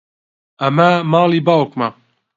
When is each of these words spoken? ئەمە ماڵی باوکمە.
ئەمە 0.61 0.87
ماڵی 1.11 1.41
باوکمە. 1.47 1.89